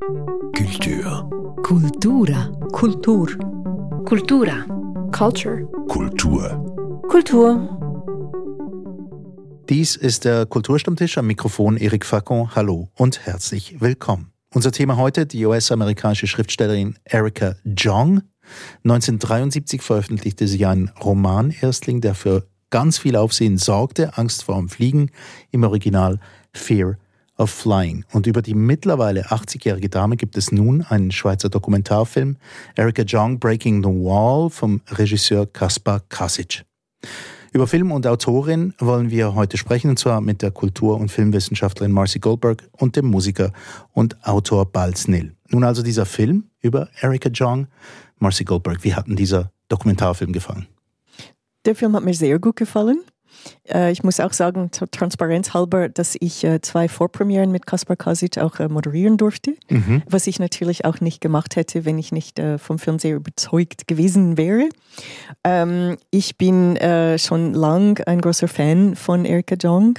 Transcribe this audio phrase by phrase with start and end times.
[0.00, 1.30] Kultur.
[1.62, 2.52] Kultura.
[2.72, 3.28] Kultur.
[4.04, 4.66] Kultura.
[5.10, 5.64] Culture.
[5.88, 7.02] Kultur.
[7.08, 7.68] Kultur.
[9.68, 12.54] Dies ist der Kulturstammtisch am Mikrofon Eric Facon.
[12.54, 14.32] Hallo und herzlich willkommen.
[14.52, 18.20] Unser Thema heute die US-amerikanische Schriftstellerin Erica Jong.
[18.84, 25.10] 1973 veröffentlichte sie einen Roman-Erstling, der für ganz viel Aufsehen sorgte, Angst vor dem Fliegen,
[25.52, 26.20] im Original
[26.52, 26.98] Fear
[27.38, 28.04] of Flying.
[28.12, 32.36] Und über die mittlerweile 80-jährige Dame gibt es nun einen Schweizer Dokumentarfilm,
[32.74, 36.64] Erica Jong Breaking the Wall vom Regisseur Kaspar Kasic.
[37.52, 41.92] Über Film und Autorin wollen wir heute sprechen, und zwar mit der Kultur- und Filmwissenschaftlerin
[41.92, 43.52] Marcy Goldberg und dem Musiker
[43.92, 45.34] und Autor Balz Nil.
[45.48, 47.68] Nun also dieser Film über Erica Jong.
[48.18, 50.66] Marcy Goldberg, wie hat denn dieser Dokumentarfilm gefallen?
[51.64, 53.00] Der Film hat mir sehr gut gefallen.
[53.68, 58.58] Äh, ich muss auch sagen, transparenzhalber, dass ich äh, zwei Vorpremieren mit Kaspar Kasic auch
[58.58, 60.02] äh, moderieren durfte, mhm.
[60.08, 64.36] was ich natürlich auch nicht gemacht hätte, wenn ich nicht vom Film sehr überzeugt gewesen
[64.36, 64.68] wäre.
[65.44, 66.78] Ähm, ich bin
[67.18, 69.98] schon lang ein großer Fan von Erika Jong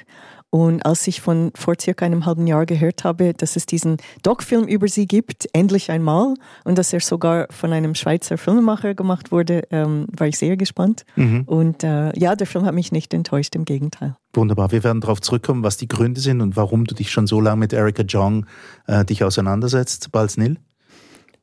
[0.50, 4.66] und als ich von vor circa einem halben Jahr gehört habe, dass es diesen Doc-Film
[4.66, 9.64] über sie gibt, endlich einmal, und dass er sogar von einem Schweizer Filmemacher gemacht wurde,
[9.72, 11.04] ähm, war ich sehr gespannt.
[11.16, 11.44] Mhm.
[11.46, 14.16] Und äh, ja, der Film hat mich nicht enttäuscht, im Gegenteil.
[14.34, 14.72] Wunderbar.
[14.72, 17.58] Wir werden darauf zurückkommen, was die Gründe sind und warum du dich schon so lange
[17.58, 18.46] mit Erika Jong
[18.88, 20.12] äh, dich auseinandersetzt.
[20.12, 20.58] Balz Nil?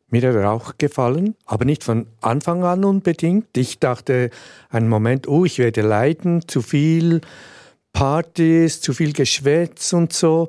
[0.08, 3.56] Mir hat er auch gefallen, aber nicht von Anfang an unbedingt.
[3.56, 4.30] Ich dachte
[4.70, 7.20] einen Moment, oh, ich werde leiden, zu viel
[7.94, 10.48] Partys, zu viel Geschwätz und so.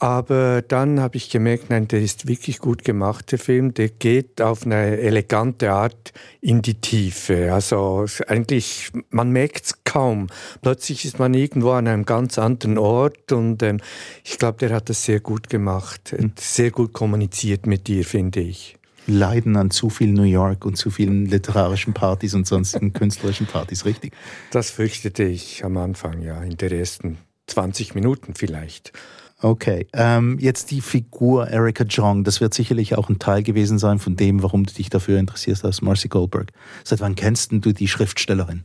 [0.00, 3.72] Aber dann habe ich gemerkt, nein, der ist wirklich gut gemacht, der Film.
[3.74, 7.54] Der geht auf eine elegante Art in die Tiefe.
[7.54, 10.26] Also eigentlich, man merkt es kaum.
[10.60, 13.80] Plötzlich ist man irgendwo an einem ganz anderen Ort und ähm,
[14.24, 16.12] ich glaube, der hat das sehr gut gemacht.
[16.14, 16.32] Hm.
[16.38, 20.90] Sehr gut kommuniziert mit dir, finde ich leiden an zu viel New York und zu
[20.90, 24.14] vielen literarischen Partys und sonstigen künstlerischen Partys, richtig?
[24.50, 28.92] Das fürchtete ich am Anfang, ja, in den ersten 20 Minuten vielleicht.
[29.40, 33.98] Okay, ähm, jetzt die Figur Erika Jong, das wird sicherlich auch ein Teil gewesen sein
[33.98, 36.50] von dem, warum du dich dafür interessierst als Marcy Goldberg.
[36.82, 38.64] Seit wann kennst du die Schriftstellerin?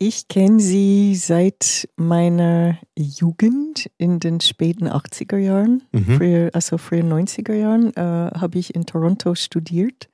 [0.00, 6.16] Ich kenne sie seit meiner Jugend in den späten 80er Jahren, mhm.
[6.16, 10.08] früher, also frühen 90er Jahren, äh, habe ich in Toronto studiert.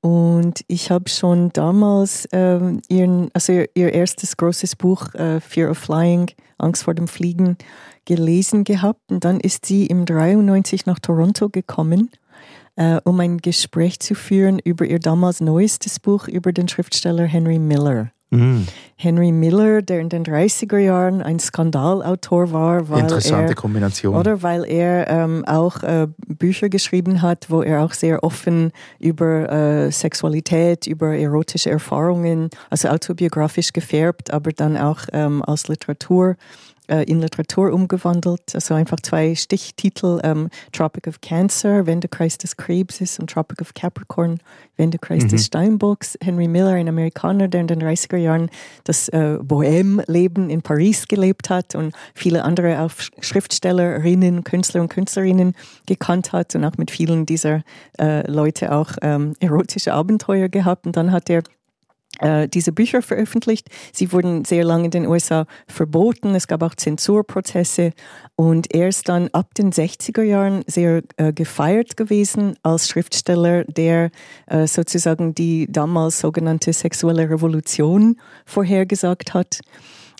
[0.00, 5.72] Und ich habe schon damals ähm, ihren, also ihr, ihr, erstes großes Buch, äh, Fear
[5.72, 7.58] of Flying, Angst vor dem Fliegen,
[8.04, 9.10] gelesen gehabt.
[9.10, 12.12] Und dann ist sie im 93 nach Toronto gekommen,
[12.76, 17.58] äh, um ein Gespräch zu führen über ihr damals neuestes Buch über den Schriftsteller Henry
[17.58, 18.12] Miller.
[18.30, 18.62] Mm.
[18.96, 24.16] Henry Miller, der in den 30er Jahren ein Skandalautor war, weil Interessante er, Kombination.
[24.16, 29.50] Oder weil er ähm, auch äh, Bücher geschrieben hat, wo er auch sehr offen über
[29.50, 36.36] äh, Sexualität, über erotische Erfahrungen, also autobiografisch gefärbt, aber dann auch ähm, als Literatur
[36.88, 38.54] äh, in Literatur umgewandelt.
[38.54, 44.40] Also einfach zwei Stichtitel, ähm, Tropic of Cancer, Wendekreis des Krebses und Tropic of Capricorn,
[44.76, 45.28] Wendekreis mhm.
[45.28, 46.18] des Steinbocks.
[46.22, 48.50] Henry Miller, ein Amerikaner, der in den 30er Jahren
[48.84, 55.54] das äh, Bohème-Leben in Paris gelebt hat und viele andere auch Schriftstellerinnen, Künstler und Künstlerinnen
[55.86, 57.62] gekannt hat und auch mit vielen dieser
[57.98, 60.86] äh, Leute auch ähm, erotische Abenteuer gehabt.
[60.86, 61.42] Und dann hat er
[62.52, 63.68] diese Bücher veröffentlicht.
[63.92, 66.34] Sie wurden sehr lange in den USA verboten.
[66.34, 67.92] Es gab auch Zensurprozesse
[68.34, 74.10] und er ist dann ab den 60er Jahren sehr äh, gefeiert gewesen als Schriftsteller, der
[74.46, 79.60] äh, sozusagen die damals sogenannte sexuelle Revolution vorhergesagt hat.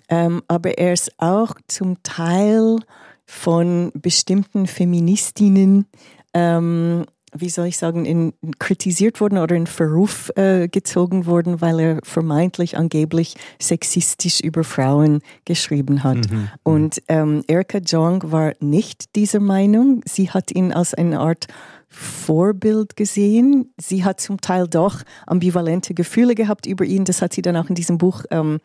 [0.09, 2.77] Ähm, aber er ist auch zum Teil
[3.25, 5.85] von bestimmten Feministinnen
[6.33, 11.79] ähm, wie soll ich sagen, in, kritisiert worden oder in Verruf äh, gezogen worden, weil
[11.79, 16.29] er vermeintlich angeblich sexistisch über Frauen geschrieben hat.
[16.31, 16.37] Mhm.
[16.37, 16.49] mhm.
[16.63, 20.01] Und ähm, Erika Jong war nicht dieser Meinung.
[20.05, 21.47] Sie hat ihn als eine Art
[21.89, 23.73] Vorbild gesehen.
[23.77, 27.03] Sie hat zum Teil doch ambivalente Gefühle gehabt über ihn.
[27.03, 28.59] Das hat sie dann auch in diesem Buch ähm,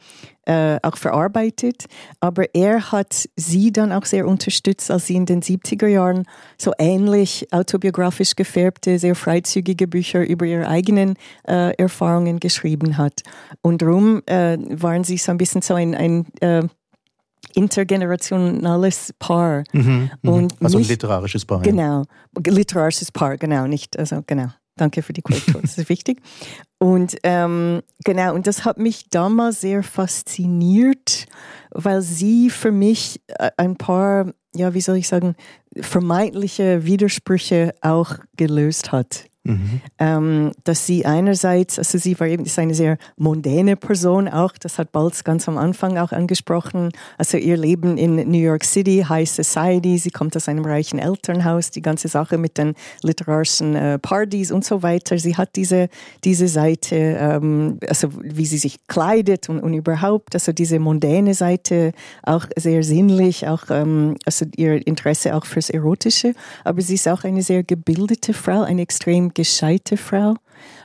[0.44, 1.86] äh, auch verarbeitet.
[2.20, 6.24] Aber er hat sie dann auch sehr unterstützt, als sie in den 70er Jahren
[6.58, 11.14] so ähnlich autobiografisch gefärbte, sehr freizügige Bücher über ihre eigenen
[11.48, 13.22] äh, Erfahrungen geschrieben hat.
[13.62, 16.68] Und darum äh, waren sie so ein bisschen so ein, ein äh,
[17.54, 19.64] intergenerationales Paar.
[19.72, 20.30] Mhm, mhm.
[20.30, 21.62] und also nicht, ein literarisches Paar.
[21.62, 22.04] Genau,
[22.38, 24.48] literarisches Paar, genau, nicht, also genau.
[24.76, 26.20] Danke für die Korrektur, das ist wichtig.
[26.78, 31.26] Und ähm, genau, und das hat mich damals sehr fasziniert,
[31.70, 35.34] weil sie für mich äh, ein paar ja, wie soll ich sagen,
[35.80, 39.26] vermeintliche Widersprüche auch gelöst hat.
[39.44, 40.52] Mhm.
[40.64, 44.90] Dass sie einerseits, also sie war eben ist eine sehr mondäne Person auch, das hat
[44.92, 46.90] Balz ganz am Anfang auch angesprochen.
[47.18, 51.70] Also ihr Leben in New York City, High Society, sie kommt aus einem reichen Elternhaus,
[51.70, 55.18] die ganze Sache mit den literarischen äh, Partys und so weiter.
[55.18, 55.88] Sie hat diese,
[56.24, 61.92] diese Seite, ähm, also wie sie sich kleidet und, und überhaupt, also diese mondäne Seite
[62.22, 66.34] auch sehr sinnlich, auch ähm, also ihr Interesse auch fürs Erotische.
[66.64, 70.36] Aber sie ist auch eine sehr gebildete Frau, eine extrem gescheite Frau.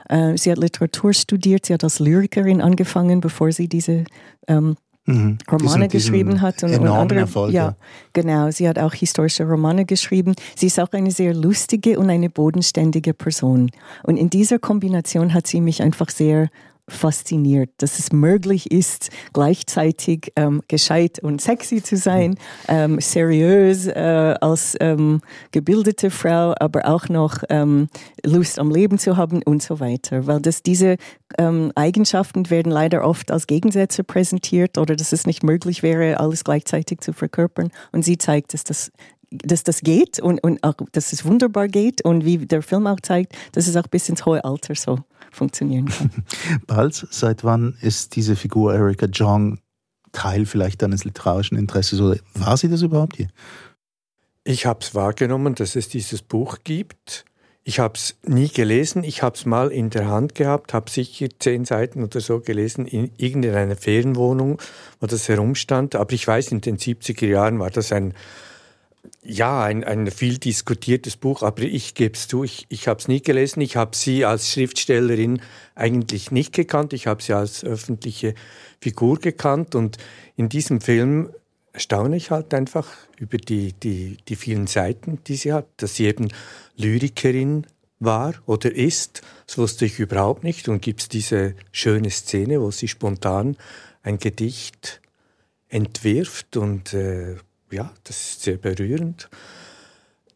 [0.08, 4.04] Äh, sie hat Literatur studiert, sie hat als Lyrikerin angefangen, bevor sie diese
[4.48, 4.76] ähm,
[5.06, 5.38] mhm.
[5.50, 7.76] Romane geschrieben hat und, und andere Erfolg, ja,
[8.12, 8.50] genau.
[8.50, 10.34] Sie hat auch historische Romane geschrieben.
[10.56, 13.70] Sie ist auch eine sehr lustige und eine bodenständige Person.
[14.02, 16.48] Und in dieser Kombination hat sie mich einfach sehr
[16.90, 22.36] fasziniert, dass es möglich ist, gleichzeitig ähm, gescheit und sexy zu sein,
[22.68, 25.20] ähm, seriös äh, als ähm,
[25.52, 27.88] gebildete Frau, aber auch noch ähm,
[28.24, 30.26] Lust am Leben zu haben und so weiter.
[30.26, 30.96] Weil das, diese
[31.38, 36.44] ähm, Eigenschaften werden leider oft als Gegensätze präsentiert oder dass es nicht möglich wäre, alles
[36.44, 37.70] gleichzeitig zu verkörpern.
[37.92, 38.92] Und sie zeigt, dass das
[39.30, 43.00] dass das geht und, und auch, dass es wunderbar geht und wie der Film auch
[43.00, 44.98] zeigt, dass es auch bis ins hohe Alter so
[45.30, 46.10] funktionieren kann.
[46.66, 49.58] Bald, seit wann ist diese Figur Erika Jong
[50.12, 53.28] Teil vielleicht deines literarischen Interesses oder war sie das überhaupt hier?
[54.44, 57.24] Ich habe es wahrgenommen, dass es dieses Buch gibt.
[57.62, 59.04] Ich habe es nie gelesen.
[59.04, 62.86] Ich habe es mal in der Hand gehabt, habe sicher zehn Seiten oder so gelesen
[62.86, 64.60] in irgendeiner Ferienwohnung,
[64.98, 65.94] wo das herumstand.
[65.94, 68.14] Aber ich weiß, in den 70er Jahren war das ein
[69.22, 73.08] ja, ein, ein viel diskutiertes Buch, aber ich gebe es zu, ich, ich habe es
[73.08, 73.60] nie gelesen.
[73.60, 75.42] Ich habe sie als Schriftstellerin
[75.74, 76.92] eigentlich nicht gekannt.
[76.94, 78.34] Ich habe sie als öffentliche
[78.80, 79.74] Figur gekannt.
[79.74, 79.98] Und
[80.36, 81.30] in diesem Film
[81.74, 82.88] staune ich halt einfach
[83.18, 86.28] über die, die, die vielen Seiten, die sie hat, dass sie eben
[86.76, 87.66] Lyrikerin
[87.98, 89.20] war oder ist.
[89.46, 90.66] Das wusste ich überhaupt nicht.
[90.68, 93.58] Und gibt es diese schöne Szene, wo sie spontan
[94.02, 95.02] ein Gedicht
[95.68, 97.36] entwirft und äh,
[97.70, 99.28] ja, das ist sehr berührend.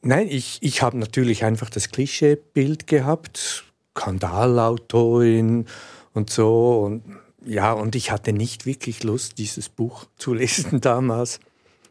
[0.02, 3.64] Nein, ich, ich habe natürlich einfach das Klischeebild gehabt,
[3.96, 5.66] Skandalautorin
[6.12, 6.80] und so.
[6.80, 7.02] Und,
[7.44, 11.40] ja, und ich hatte nicht wirklich Lust, dieses Buch zu lesen damals.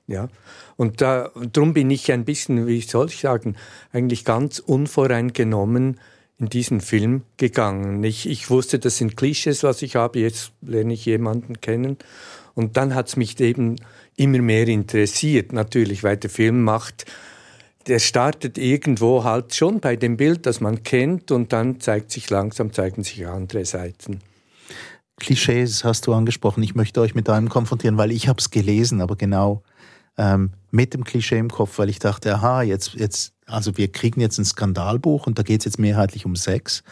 [0.06, 0.28] Ja,
[0.76, 3.56] und, da, darum bin ich ein bisschen, wie soll ich sagen,
[3.94, 5.98] eigentlich ganz unvoreingenommen
[6.40, 8.04] in diesen Film gegangen.
[8.04, 11.98] Ich, ich wusste, das sind Klischees, was ich habe, jetzt lerne ich jemanden kennen.
[12.54, 13.78] Und dann hat es mich eben
[14.16, 17.06] immer mehr interessiert, natürlich, weil der Film macht,
[17.88, 22.30] der startet irgendwo halt schon bei dem Bild, das man kennt, und dann zeigt sich
[22.30, 24.22] langsam, zeigen sich andere Seiten.
[25.18, 26.64] Klischees hast du angesprochen.
[26.64, 29.64] Ich möchte euch mit einem konfrontieren, weil ich habe es gelesen, aber genau
[30.18, 34.22] ähm, mit dem Klischee im Kopf, weil ich dachte, aha, jetzt, jetzt, also wir kriegen
[34.22, 36.84] jetzt ein Skandalbuch und da geht es jetzt mehrheitlich um Sex.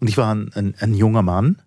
[0.00, 1.62] Und ich war ein, ein, ein junger Mann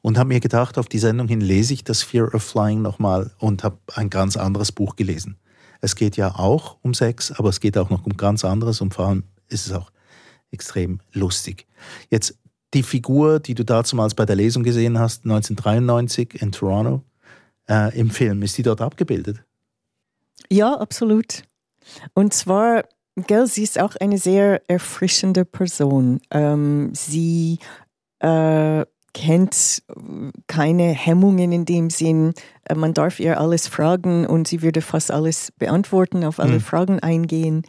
[0.00, 3.32] und habe mir gedacht, auf die Sendung hin lese ich das Fear of Flying nochmal
[3.38, 5.36] und habe ein ganz anderes Buch gelesen.
[5.80, 8.94] Es geht ja auch um Sex, aber es geht auch noch um ganz anderes und
[8.94, 9.90] vor allem ist es auch
[10.50, 11.66] extrem lustig.
[12.10, 12.38] Jetzt
[12.74, 17.02] die Figur, die du damals bei der Lesung gesehen hast, 1993 in Toronto,
[17.68, 19.42] äh, im Film, ist die dort abgebildet?
[20.50, 21.42] Ja, absolut.
[22.14, 22.84] Und zwar,
[23.16, 26.20] gell, sie ist auch eine sehr erfrischende Person.
[26.30, 27.58] Ähm, sie
[28.20, 29.82] äh, kennt
[30.46, 32.32] keine Hemmungen in dem Sinn.
[32.64, 36.60] Äh, man darf ihr alles fragen und sie würde fast alles beantworten, auf alle mhm.
[36.60, 37.62] Fragen eingehen.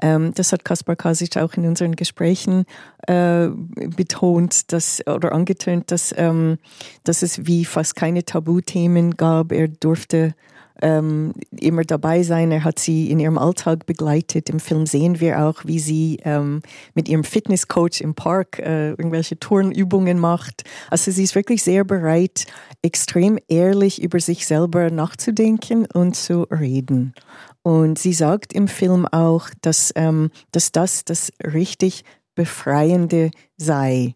[0.00, 2.64] Ähm, das hat Kaspar Kasic auch in unseren Gesprächen
[3.06, 3.48] äh,
[3.96, 6.58] betont dass, oder angetönt, dass, ähm,
[7.04, 9.52] dass es wie fast keine Tabuthemen gab.
[9.52, 10.34] Er durfte
[10.82, 12.50] ähm, immer dabei sein.
[12.52, 14.48] Er hat sie in ihrem Alltag begleitet.
[14.48, 16.62] Im Film sehen wir auch, wie sie ähm,
[16.94, 20.64] mit ihrem Fitnesscoach im Park äh, irgendwelche Turnübungen macht.
[20.90, 22.46] Also sie ist wirklich sehr bereit,
[22.82, 27.14] extrem ehrlich über sich selber nachzudenken und zu reden.
[27.62, 32.04] Und sie sagt im Film auch, dass, ähm, dass das das richtig
[32.34, 34.14] Befreiende sei.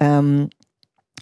[0.00, 0.48] Ähm,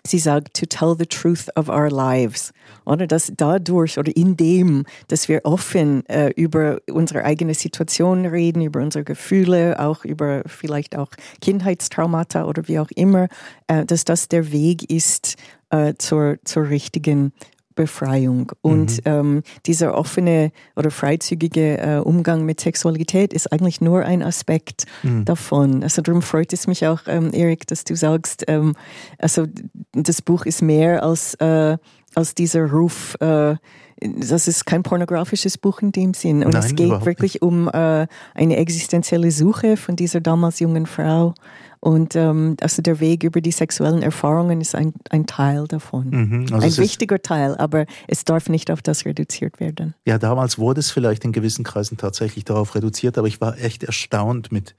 [0.06, 2.52] sie sagt, to tell the truth of our lives.
[2.84, 8.62] Oder dass dadurch oder in dem, dass wir offen äh, über unsere eigene Situation reden,
[8.62, 11.10] über unsere Gefühle, auch über vielleicht auch
[11.40, 13.28] Kindheitstraumata oder wie auch immer,
[13.66, 15.36] äh, dass das der Weg ist
[15.70, 17.32] äh, zur, zur richtigen
[17.76, 18.50] Befreiung.
[18.62, 19.02] Und mhm.
[19.04, 25.24] ähm, dieser offene oder freizügige äh, Umgang mit Sexualität ist eigentlich nur ein Aspekt mhm.
[25.24, 25.84] davon.
[25.84, 28.74] Also darum freut es mich auch, ähm, Erik, dass du sagst, ähm,
[29.18, 29.46] also
[29.92, 31.76] das Buch ist mehr als äh,
[32.16, 33.14] als dieser Ruf.
[33.20, 33.56] Äh,
[34.00, 36.44] das ist kein pornografisches Buch in dem Sinn.
[36.44, 41.34] Und Nein, es geht wirklich um äh, eine existenzielle Suche von dieser damals jungen Frau.
[41.80, 46.08] Und ähm, also der Weg über die sexuellen Erfahrungen ist ein, ein Teil davon.
[46.10, 49.94] Mhm, also ein wichtiger Teil, aber es darf nicht auf das reduziert werden.
[50.04, 53.84] Ja, damals wurde es vielleicht in gewissen Kreisen tatsächlich darauf reduziert, aber ich war echt
[53.84, 54.74] erstaunt mit,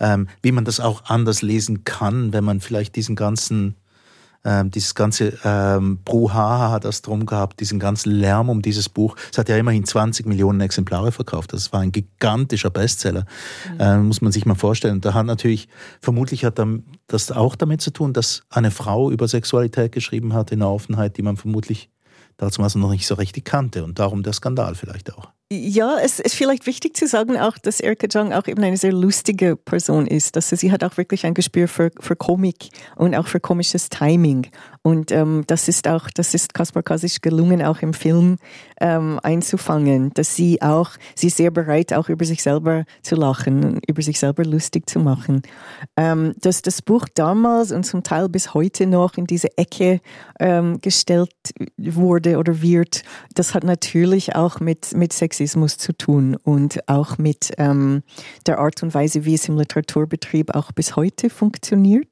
[0.00, 3.76] ähm, wie man das auch anders lesen kann, wenn man vielleicht diesen ganzen,
[4.44, 9.16] ähm, dieses ganze ähm, Brouhaha, das drum gehabt, diesen ganzen Lärm um dieses Buch.
[9.30, 11.52] Es hat ja immerhin 20 Millionen Exemplare verkauft.
[11.52, 13.26] Das war ein gigantischer Bestseller,
[13.78, 14.94] äh, muss man sich mal vorstellen.
[14.94, 15.68] Und da hat natürlich,
[16.00, 16.60] vermutlich hat
[17.06, 21.16] das auch damit zu tun, dass eine Frau über Sexualität geschrieben hat in einer Offenheit,
[21.16, 21.90] die man vermutlich
[22.36, 25.28] dazu noch nicht so richtig kannte und darum der Skandal vielleicht auch.
[25.52, 28.92] Ja, es ist vielleicht wichtig zu sagen auch, dass Erika Jong auch eben eine sehr
[28.92, 30.36] lustige Person ist.
[30.36, 33.88] Dass sie, sie hat auch wirklich ein Gespür für, für Komik und auch für komisches
[33.88, 34.46] Timing.
[34.82, 38.36] Und ähm, das ist auch, das ist Kaspar Kasic gelungen, auch im Film
[38.80, 43.64] ähm, einzufangen, dass sie auch, sie ist sehr bereit, auch über sich selber zu lachen
[43.64, 45.42] und über sich selber lustig zu machen.
[45.96, 50.00] Ähm, dass das Buch damals und zum Teil bis heute noch in diese Ecke
[50.38, 51.34] ähm, gestellt
[51.76, 53.02] wurde oder wird,
[53.34, 58.02] das hat natürlich auch mit, mit Sexismus zu tun und auch mit ähm,
[58.46, 62.08] der Art und Weise, wie es im Literaturbetrieb auch bis heute funktioniert.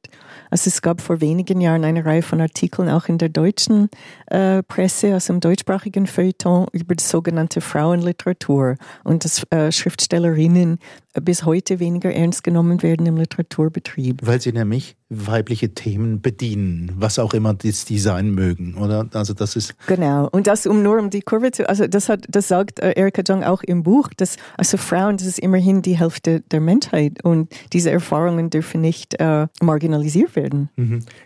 [0.50, 3.90] Also es gab vor wenigen Jahren eine Reihe von Artikeln auch in der deutschen
[4.28, 10.78] äh, Presse, also im deutschsprachigen Feuilleton über die sogenannte Frauenliteratur und dass äh, Schriftstellerinnen
[11.20, 14.20] bis heute weniger ernst genommen werden im Literaturbetrieb.
[14.22, 19.08] Weil sie nämlich weibliche Themen bedienen, was auch immer das die sein mögen, oder?
[19.14, 20.28] Also das ist Genau.
[20.30, 23.22] Und das, um nur um die Kurve zu, also das hat, das sagt äh, Erika
[23.26, 27.50] Jong auch im Buch, dass, also Frauen, das ist immerhin die Hälfte der Menschheit und
[27.72, 30.68] diese Erfahrungen dürfen nicht äh, marginalisiert werden.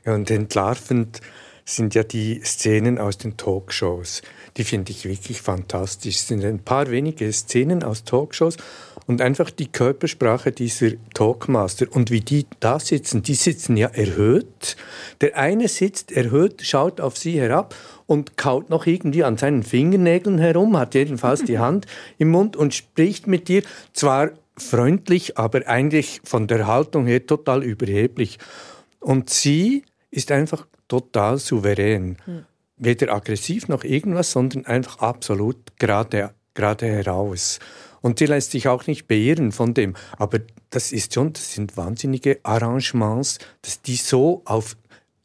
[0.05, 1.21] Ja, und entlarvend
[1.65, 4.23] sind ja die Szenen aus den Talkshows.
[4.57, 6.17] Die finde ich wirklich fantastisch.
[6.17, 8.57] Es sind ein paar wenige Szenen aus Talkshows
[9.07, 13.23] und einfach die Körpersprache dieser Talkmaster und wie die da sitzen.
[13.23, 14.77] Die sitzen ja erhöht.
[15.21, 17.75] Der eine sitzt erhöht, schaut auf sie herab
[18.07, 21.87] und kaut noch irgendwie an seinen Fingernägeln herum, hat jedenfalls die Hand
[22.19, 27.63] im Mund und spricht mit dir zwar freundlich, aber eigentlich von der Haltung her total
[27.63, 28.39] überheblich.
[29.01, 32.17] Und sie ist einfach total souverän.
[32.77, 37.61] Weder aggressiv noch irgendwas, sondern einfach absolut gerade, gerade heraus.
[38.03, 39.95] Und sie lässt sich auch nicht beirren von dem.
[40.19, 44.77] Aber das ist schon, das sind wahnsinnige Arrangements, dass die so auf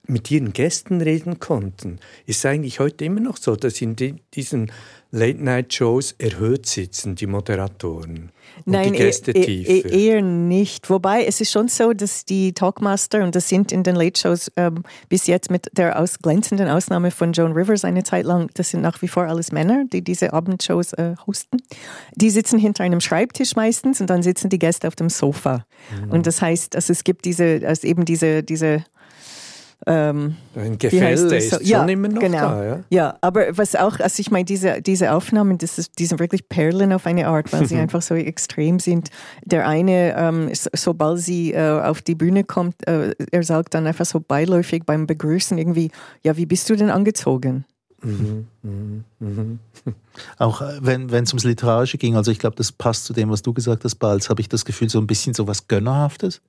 [0.08, 2.00] mit ihren Gästen reden konnten.
[2.26, 4.72] Ist eigentlich heute immer noch so, dass in die, diesen
[5.12, 8.32] Late-Night-Shows erhöht sitzen, die Moderatoren.
[8.66, 9.90] Und Nein, die Gäste e- tiefer.
[9.90, 10.90] e- eher nicht.
[10.90, 14.52] Wobei es ist schon so, dass die Talkmaster, und das sind in den Late Shows
[14.58, 18.72] ähm, bis jetzt mit der aus glänzenden Ausnahme von Joan Rivers eine Zeit lang, das
[18.72, 21.58] sind nach wie vor alles Männer, die diese Abendshows äh, hosten.
[22.16, 25.66] Die sitzen hinter einem Schreibtisch meistens und dann sitzen die Gäste auf dem Sofa.
[26.04, 26.12] Mhm.
[26.12, 28.84] Und das heißt, also es gibt diese, also eben diese, diese
[29.90, 31.58] ähm, Ein Gefälle das ist so?
[31.58, 32.38] schon ja, immer noch genau.
[32.40, 32.66] da.
[32.66, 32.84] Ja?
[32.90, 36.50] Ja, aber was auch, also ich meine, diese, diese Aufnahmen, das ist, die sind wirklich
[36.50, 39.10] Perlen auf eine Art, weil sie einfach so extrem sind.
[39.46, 43.88] Der eine, ähm, so, sobald sie äh, auf die Bühne kommt, äh, er sagt dann
[43.88, 45.90] einfach so beiläufig beim Begrüßen irgendwie,
[46.22, 47.64] ja, wie bist du denn angezogen?
[50.38, 53.30] auch, äh, wenn wenn es ums Literarische ging, also ich glaube, das passt zu dem,
[53.30, 56.42] was du gesagt hast, Balz, habe ich das Gefühl, so ein bisschen so was Gönnerhaftes.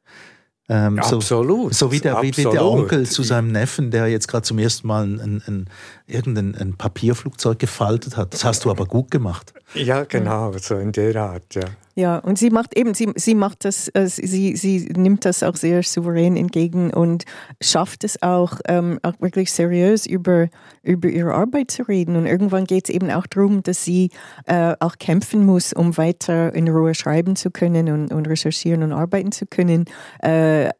[0.71, 1.75] Ähm, so, Absolut.
[1.75, 2.65] So wie der, wie der.
[2.65, 5.71] Onkel zu seinem Neffen, der jetzt gerade zum ersten Mal ein, ein, ein,
[6.07, 8.35] irgendein ein Papierflugzeug gefaltet hat.
[8.35, 9.55] Das hast du aber gut gemacht.
[9.75, 11.63] Ja, genau, so in der Art, ja.
[11.99, 15.57] Ja, und sie macht eben, sie, sie macht das, äh, sie, sie nimmt das auch
[15.57, 17.25] sehr souverän entgegen und
[17.61, 20.47] schafft es auch, ähm, auch wirklich seriös über,
[20.85, 22.15] über ihre Arbeit zu reden.
[22.15, 24.11] Und irgendwann geht es eben auch darum, dass sie
[24.47, 28.93] äh, auch kämpfen muss, um weiter in Ruhe schreiben zu können und, und recherchieren und
[28.93, 29.87] arbeiten zu können,
[30.21, 30.71] äh,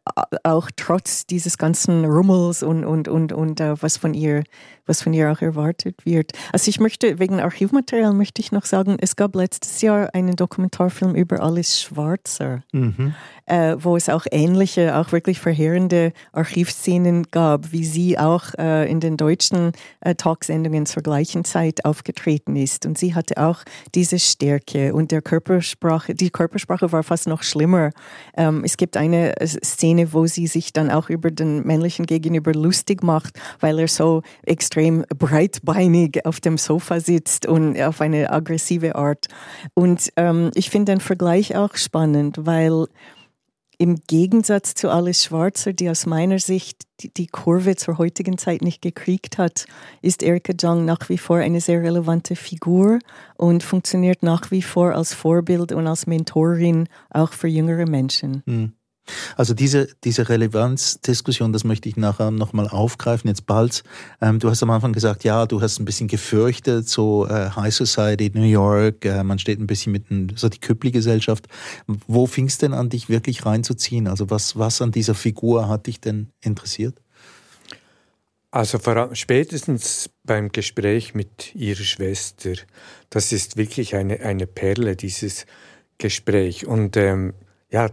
[0.45, 4.43] auch trotz dieses ganzen Rummels und, und, und, und äh, was von ihr
[4.89, 6.33] was von ihr auch erwartet wird.
[6.51, 11.15] Also ich möchte, wegen Archivmaterial möchte ich noch sagen, es gab letztes Jahr einen Dokumentarfilm
[11.15, 12.63] über Alice Schwarzer,
[13.45, 18.99] äh, wo es auch ähnliche, auch wirklich verheerende Archivszenen gab, wie sie auch äh, in
[18.99, 22.85] den deutschen äh, Talksendungen zur gleichen Zeit aufgetreten ist.
[22.85, 23.59] Und sie hatte auch
[23.93, 27.91] diese Stärke und der Körpersprache, die Körpersprache war fast noch schlimmer.
[28.35, 33.03] Ähm, es gibt eine Szene, wo sie sich dann auch über den männlichen Gegenüber lustig
[33.03, 34.78] macht, weil er so extrem
[35.17, 39.27] breitbeinig auf dem Sofa sitzt und auf eine aggressive Art.
[39.73, 42.87] Und ähm, ich finde den Vergleich auch spannend, weil
[43.81, 48.61] im Gegensatz zu Alice Schwarzer, die aus meiner Sicht die, die Kurve zur heutigen Zeit
[48.61, 49.67] nicht gekriegt hat,
[50.01, 52.99] ist Erika Jong nach wie vor eine sehr relevante Figur
[53.37, 58.43] und funktioniert nach wie vor als Vorbild und als Mentorin auch für jüngere Menschen.
[58.45, 58.73] Mhm.
[59.35, 63.83] Also diese, diese Relevanzdiskussion, das möchte ich nachher nochmal aufgreifen, jetzt bald.
[64.21, 67.73] Ähm, du hast am Anfang gesagt, ja, du hast ein bisschen gefürchtet, so äh, High
[67.73, 71.47] Society, New York, äh, man steht ein bisschen mit so die Köppli-Gesellschaft.
[72.07, 74.07] Wo fing es denn an, dich wirklich reinzuziehen?
[74.07, 76.95] Also was, was an dieser Figur hat dich denn interessiert?
[78.51, 78.79] Also
[79.13, 82.53] spätestens beim Gespräch mit ihrer Schwester,
[83.11, 85.45] das ist wirklich eine, eine Perle, dieses
[85.99, 86.65] Gespräch.
[86.65, 87.33] Und ähm,
[87.69, 87.91] ja,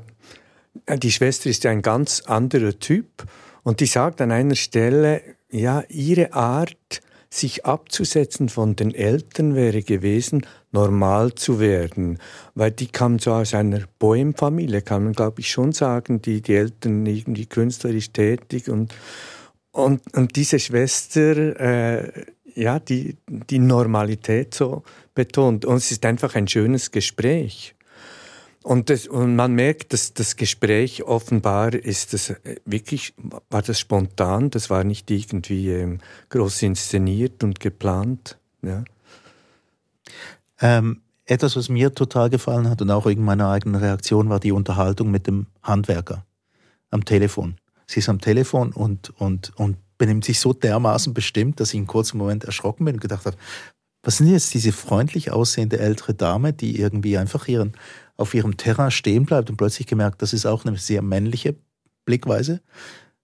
[0.98, 3.24] die Schwester ist ja ein ganz anderer Typ
[3.62, 7.00] und die sagt an einer Stelle, ja, ihre Art,
[7.36, 12.18] sich abzusetzen von den Eltern wäre gewesen, normal zu werden.
[12.54, 16.54] Weil die kam so aus einer Bohem-Familie, kann man glaube ich schon sagen, die, die
[16.54, 18.94] Eltern irgendwie künstlerisch tätig und,
[19.72, 24.82] und, und diese Schwester, äh, ja, die, die Normalität so
[25.14, 25.64] betont.
[25.64, 27.75] Und es ist einfach ein schönes Gespräch.
[28.66, 33.14] Und, das, und man merkt, dass das Gespräch offenbar ist das äh, wirklich,
[33.48, 38.38] war das spontan, das war nicht irgendwie ähm, groß inszeniert und geplant.
[38.62, 38.82] Ja.
[40.60, 44.50] Ähm, etwas, was mir total gefallen hat und auch wegen meiner eigenen Reaktion, war die
[44.50, 46.26] Unterhaltung mit dem Handwerker
[46.90, 47.58] am Telefon.
[47.86, 51.86] Sie ist am Telefon und, und, und benimmt sich so dermaßen bestimmt, dass ich einen
[51.86, 53.36] kurzen Moment erschrocken bin und gedacht habe,
[54.02, 57.72] was sind jetzt diese freundlich aussehende ältere Dame, die irgendwie einfach ihren
[58.16, 61.56] auf ihrem Terrain stehen bleibt und plötzlich gemerkt, das ist auch eine sehr männliche
[62.04, 62.60] Blickweise.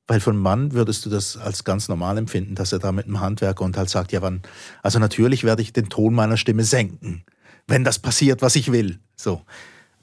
[0.06, 3.20] Weil von Mann würdest du das als ganz normal empfinden, dass er da mit einem
[3.20, 4.42] Handwerker und halt sagt, ja wann,
[4.82, 7.25] also natürlich werde ich den Ton meiner Stimme senken,
[7.68, 8.99] wenn das passiert, was ich will.
[9.16, 9.42] So.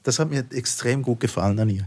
[0.02, 1.86] Das hat mir extrem gut gefallen an ihr.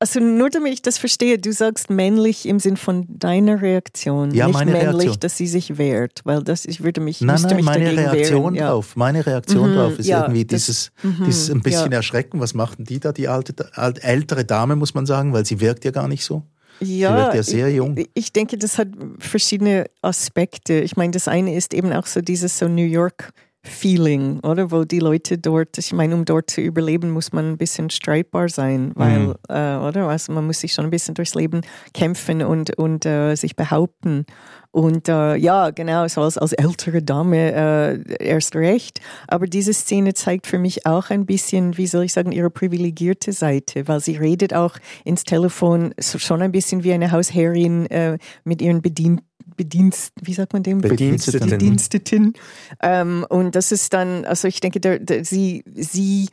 [0.00, 4.46] Also nur damit ich das verstehe, du sagst männlich im Sinn von deiner Reaktion, ja,
[4.46, 5.16] nicht meine männlich, Reaktion.
[5.20, 8.66] dass sie sich wehrt, weil das ich würde mich nein, nein, mich meine Reaktion wehren.
[8.68, 11.98] drauf, meine Reaktion Mhm, drauf ist ja, irgendwie das- dieses, mhm, dieses ein bisschen ja.
[11.98, 12.38] erschrecken.
[12.38, 15.60] Was macht denn die da, die alte, alte, ältere Dame, muss man sagen, weil sie
[15.60, 16.42] wirkt ja gar nicht so.
[16.80, 17.96] Ja, wirkt ja sehr ich, jung.
[18.14, 18.86] Ich denke, das hat
[19.18, 20.74] verschiedene Aspekte.
[20.74, 23.32] Ich meine, das eine ist eben auch so dieses so New York
[23.68, 24.70] Feeling, oder?
[24.72, 28.48] Wo die Leute dort, ich meine, um dort zu überleben, muss man ein bisschen streitbar
[28.48, 29.34] sein, weil, Mhm.
[29.48, 30.08] äh, oder?
[30.08, 31.60] Also man muss sich schon ein bisschen durchs Leben
[31.94, 34.26] kämpfen und, und äh, sich behaupten.
[34.70, 39.00] Und äh, ja, genau, so als, als ältere Dame äh, erst recht.
[39.26, 43.32] Aber diese Szene zeigt für mich auch ein bisschen, wie soll ich sagen, ihre privilegierte
[43.32, 48.60] Seite, weil sie redet auch ins Telefon schon ein bisschen wie eine Hausherrin äh, mit
[48.62, 49.27] ihren Bedienten.
[49.56, 50.80] Bedienst, wie sagt man dem?
[50.80, 51.50] Bediensteten.
[51.50, 52.34] Bediensteten.
[52.82, 56.28] Ähm, und das ist dann, also ich denke, der, der, sie, sie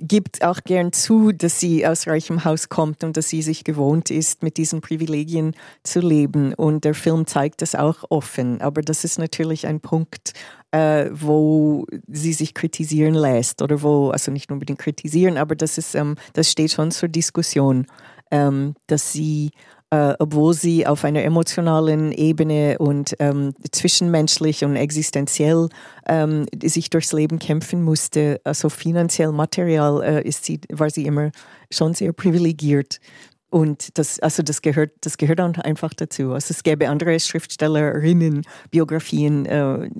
[0.00, 4.10] gibt auch gern zu, dass sie aus reichem Haus kommt und dass sie sich gewohnt
[4.10, 6.54] ist, mit diesen Privilegien zu leben.
[6.54, 8.60] Und der Film zeigt das auch offen.
[8.60, 10.32] Aber das ist natürlich ein Punkt,
[10.72, 15.94] äh, wo sie sich kritisieren lässt oder wo, also nicht unbedingt kritisieren, aber das ist,
[15.94, 17.86] ähm, das steht schon zur Diskussion,
[18.30, 19.50] ähm, dass sie
[19.90, 25.68] äh, obwohl sie auf einer emotionalen Ebene und ähm, zwischenmenschlich und existenziell
[26.06, 31.32] ähm, sich durchs Leben kämpfen musste, also finanziell, material, äh, ist sie, war sie immer
[31.72, 33.00] schon sehr privilegiert.
[33.50, 36.32] Und das, also das gehört, das gehört einfach dazu.
[36.32, 39.90] Also es gäbe andere Schriftstellerinnen, Biografien, äh,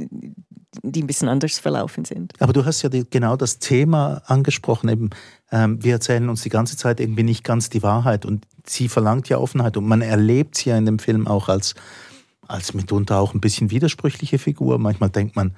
[0.83, 2.33] die ein bisschen anders verlaufen sind.
[2.41, 5.11] Aber du hast ja die, genau das Thema angesprochen, eben,
[5.51, 9.29] ähm, wir erzählen uns die ganze Zeit irgendwie nicht ganz die Wahrheit und sie verlangt
[9.29, 11.75] ja Offenheit und man erlebt sie ja in dem Film auch als,
[12.47, 14.79] als mitunter auch ein bisschen widersprüchliche Figur.
[14.79, 15.55] Manchmal denkt man,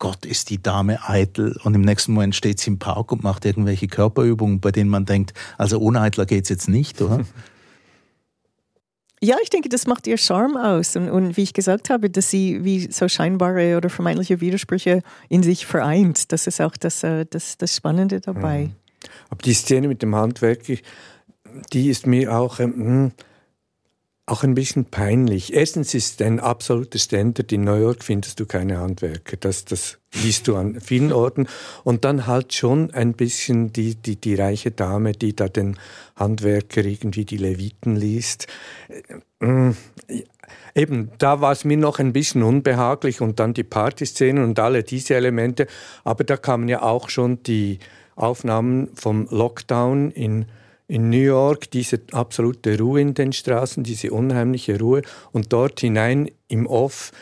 [0.00, 3.44] Gott ist die Dame eitel und im nächsten Moment steht sie im Park und macht
[3.44, 7.24] irgendwelche Körperübungen, bei denen man denkt, also ohne Eitler geht's jetzt nicht, oder?
[9.20, 10.96] Ja, ich denke, das macht ihr Charme aus.
[10.96, 15.42] Und, und wie ich gesagt habe, dass sie wie so scheinbare oder vermeintliche Widersprüche in
[15.42, 16.32] sich vereint.
[16.32, 18.70] Das ist auch das, äh, das, das Spannende dabei.
[19.30, 20.74] Aber die Szene mit dem Handwerker,
[21.72, 23.12] die ist mir auch, ähm, hm,
[24.30, 25.54] auch ein bisschen peinlich.
[25.54, 29.36] Erstens ist ein absoluter Standard, in New York findest du keine Handwerker.
[29.36, 31.46] Das, das liest du an vielen Orten.
[31.84, 35.78] Und dann halt schon ein bisschen die, die, die reiche Dame, die da den
[36.16, 38.46] Handwerker irgendwie die Leviten liest.
[39.40, 39.76] Hm,
[40.74, 44.84] Eben, da war es mir noch ein bisschen unbehaglich und dann die Partyszenen und alle
[44.84, 45.66] diese Elemente.
[46.04, 47.80] Aber da kamen ja auch schon die
[48.14, 50.46] Aufnahmen vom Lockdown in,
[50.88, 56.30] in New York, diese absolute Ruhe in den Straßen, diese unheimliche Ruhe und dort hinein
[56.48, 57.12] im Off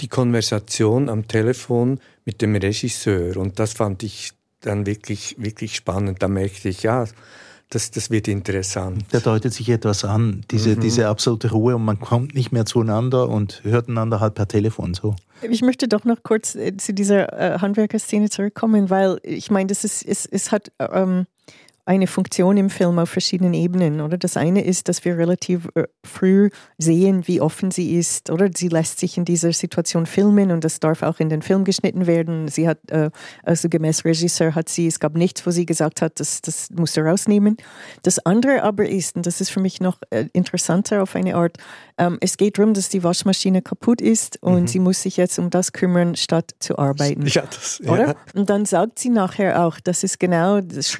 [0.00, 3.36] die Konversation am Telefon mit dem Regisseur.
[3.36, 6.22] Und das fand ich dann wirklich, wirklich spannend.
[6.22, 7.04] Da merkte ich, ja,
[7.70, 9.04] das, das wird interessant.
[9.10, 10.80] Da deutet sich etwas an, diese, mhm.
[10.80, 14.94] diese absolute Ruhe und man kommt nicht mehr zueinander und hört einander halt per Telefon
[14.94, 15.16] so.
[15.50, 19.84] Ich möchte doch noch kurz äh, zu dieser äh, Handwerkerszene zurückkommen, weil ich meine, das
[19.84, 21.26] ist, es, es hat ähm,
[21.84, 24.16] eine Funktion im Film auf verschiedenen Ebenen, oder?
[24.16, 28.48] Das eine ist, dass wir relativ äh, früh sehen, wie offen sie ist, oder?
[28.54, 32.06] Sie lässt sich in dieser Situation filmen und das darf auch in den Film geschnitten
[32.06, 32.46] werden.
[32.46, 33.10] Sie hat, äh,
[33.42, 36.96] also gemäß Regisseur hat sie, es gab nichts, wo sie gesagt hat, das, das musst
[36.96, 37.56] du rausnehmen.
[38.02, 41.56] Das andere aber ist, und das ist für mich noch äh, interessanter auf eine Art,
[41.98, 44.66] ähm, es geht darum, dass die Waschmaschine kaputt ist und mhm.
[44.68, 47.26] sie muss sich jetzt um das kümmern, statt zu arbeiten.
[47.26, 47.90] Ja, das, ja.
[47.90, 48.16] Oder?
[48.34, 50.90] Und dann sagt sie nachher auch, das ist genau das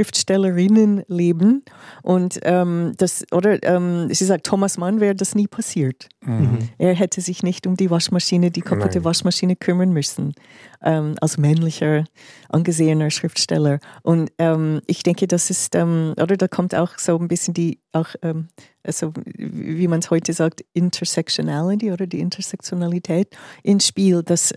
[0.72, 1.64] Schriftstellerinnenleben
[2.02, 6.08] und ähm, das, oder ähm, sie sagt, Thomas Mann wäre das nie passiert.
[6.24, 6.70] Mhm.
[6.78, 9.04] Er hätte sich nicht um die Waschmaschine, die kaputte Nein.
[9.04, 10.34] Waschmaschine kümmern müssen
[10.82, 12.04] ähm, als männlicher,
[12.48, 13.78] angesehener Schriftsteller.
[14.02, 17.80] Und ähm, ich denke, das ist, ähm, oder da kommt auch so ein bisschen die,
[17.92, 18.48] auch, ähm,
[18.82, 24.52] also wie man es heute sagt, Intersectionality oder die Intersektionalität ins Spiel, dass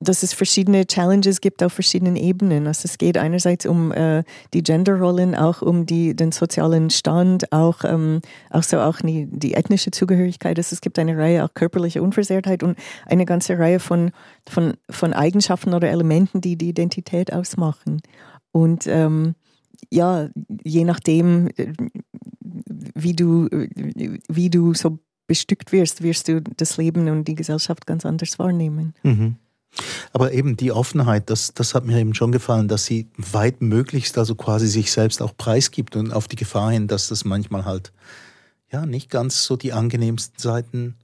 [0.00, 2.66] dass es verschiedene Challenges gibt auf verschiedenen Ebenen.
[2.66, 7.84] Also es geht einerseits um äh, die Genderrollen, auch um die, den sozialen Stand, auch,
[7.84, 10.58] ähm, auch so auch die, die ethnische Zugehörigkeit.
[10.58, 14.10] Also es gibt eine Reihe auch körperliche Unversehrtheit und eine ganze Reihe von,
[14.48, 18.00] von, von Eigenschaften oder Elementen, die die Identität ausmachen.
[18.52, 19.34] Und ähm,
[19.90, 20.30] ja,
[20.64, 21.50] je nachdem,
[22.94, 23.48] wie du,
[24.28, 28.94] wie du so bestückt wirst, wirst du das Leben und die Gesellschaft ganz anders wahrnehmen.
[29.02, 29.36] Mhm.
[30.12, 34.18] Aber eben die Offenheit, das, das hat mir eben schon gefallen, dass sie weit möglichst
[34.18, 37.92] also quasi sich selbst auch preisgibt und auf die Gefahr hin, dass das manchmal halt
[38.70, 40.96] ja nicht ganz so die angenehmsten Seiten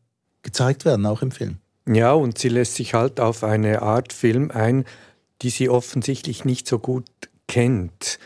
[0.42, 1.58] gezeigt werden, auch im Film.
[1.88, 4.84] Ja, und sie lässt sich halt auf eine Art Film ein,
[5.42, 7.06] die sie offensichtlich nicht so gut
[7.46, 8.18] kennt.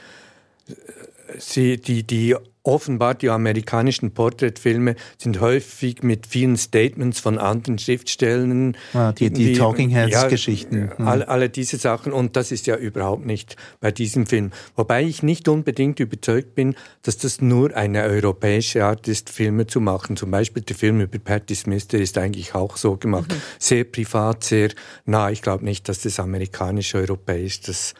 [1.38, 8.76] Sie, die, die offenbar die amerikanischen Porträtfilme sind häufig mit vielen Statements von anderen Schriftstellern.
[8.92, 10.90] Ah, die, die Talking Heads-Geschichten.
[10.98, 14.50] Ja, alle, alle, diese Sachen und das ist ja überhaupt nicht bei diesem Film.
[14.76, 19.80] Wobei ich nicht unbedingt überzeugt bin, dass das nur eine europäische Art ist, Filme zu
[19.80, 20.16] machen.
[20.16, 23.32] Zum Beispiel der Film über Patti Smith, der ist eigentlich auch so gemacht.
[23.32, 23.42] Mhm.
[23.58, 24.70] Sehr privat, sehr
[25.06, 25.30] nah.
[25.30, 27.94] Ich glaube nicht, dass das amerikanisch-europäisch, das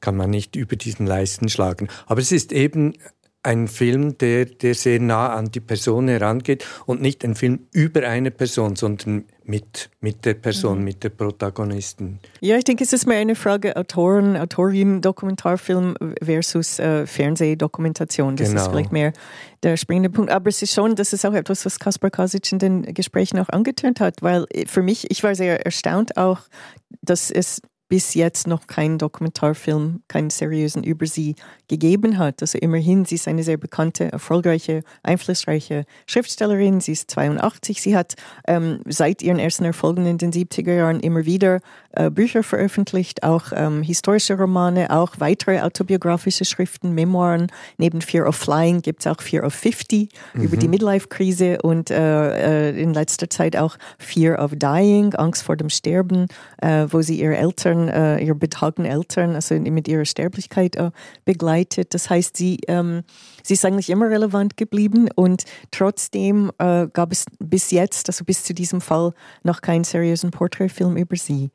[0.00, 1.88] kann man nicht über diesen Leisten schlagen.
[2.06, 2.94] Aber es ist eben
[3.42, 8.06] ein Film, der, der sehr nah an die Person herangeht und nicht ein Film über
[8.06, 10.84] eine Person, sondern mit, mit der Person, mhm.
[10.84, 12.20] mit der Protagonistin.
[12.40, 18.36] Ja, ich denke, es ist mehr eine Frage Autoren, Autorin, Dokumentarfilm versus äh, Fernsehdokumentation.
[18.36, 18.62] Das genau.
[18.62, 19.12] ist vielleicht mehr
[19.64, 20.30] der springende Punkt.
[20.30, 23.48] Aber es ist schon, das ist auch etwas, was Kaspar Kasic in den Gesprächen auch
[23.48, 26.40] angetönt hat, weil für mich, ich war sehr erstaunt auch,
[27.00, 27.60] dass es
[27.92, 31.34] bis jetzt noch keinen Dokumentarfilm, keinen seriösen über sie
[31.68, 32.40] gegeben hat.
[32.40, 36.80] Also immerhin, sie ist eine sehr bekannte, erfolgreiche, einflussreiche Schriftstellerin.
[36.80, 37.82] Sie ist 82.
[37.82, 38.14] Sie hat
[38.48, 43.52] ähm, seit ihren ersten Erfolgen in den 70er Jahren immer wieder äh, Bücher veröffentlicht, auch
[43.54, 47.48] ähm, historische Romane, auch weitere autobiografische Schriften, Memoiren.
[47.76, 50.42] Neben Fear of Flying gibt es auch Fear of 50 mhm.
[50.42, 55.58] über die Midlife-Krise und äh, äh, in letzter Zeit auch Fear of Dying, Angst vor
[55.58, 56.28] dem Sterben,
[56.62, 60.90] äh, wo sie ihre Eltern äh, ihre betagten Eltern, also mit ihrer Sterblichkeit äh,
[61.24, 61.94] begleitet.
[61.94, 63.02] Das heißt, sie, ähm,
[63.42, 68.44] sie ist eigentlich immer relevant geblieben und trotzdem äh, gab es bis jetzt, also bis
[68.44, 71.50] zu diesem Fall, noch keinen seriösen Porträtfilm über sie.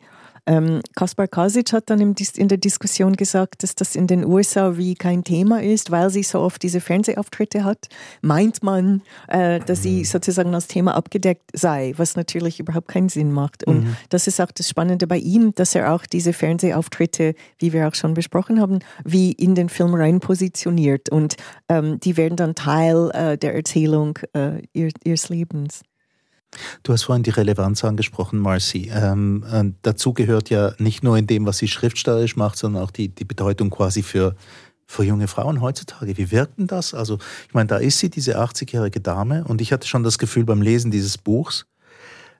[0.47, 4.95] Ähm, Kaspar Kasic hat dann in der Diskussion gesagt, dass das in den USA wie
[4.95, 7.89] kein Thema ist, weil sie so oft diese Fernsehauftritte hat.
[8.21, 10.05] Meint man, äh, dass sie mhm.
[10.05, 13.65] sozusagen als Thema abgedeckt sei, was natürlich überhaupt keinen Sinn macht.
[13.65, 13.97] Und mhm.
[14.09, 17.95] das ist auch das Spannende bei ihm, dass er auch diese Fernsehauftritte, wie wir auch
[17.95, 21.09] schon besprochen haben, wie in den Film rein positioniert.
[21.09, 21.35] Und
[21.67, 25.81] ähm, die werden dann Teil äh, der Erzählung äh, ihres Lebens.
[26.83, 28.89] Du hast vorhin die Relevanz angesprochen, Marcy.
[28.93, 33.09] Ähm, dazu gehört ja nicht nur in dem, was sie schriftstellerisch macht, sondern auch die,
[33.09, 34.35] die Bedeutung quasi für,
[34.85, 36.17] für junge Frauen heutzutage.
[36.17, 36.93] Wie wirkt denn das?
[36.93, 40.45] Also, ich meine, da ist sie, diese 80-jährige Dame, und ich hatte schon das Gefühl
[40.45, 41.65] beim Lesen dieses Buchs,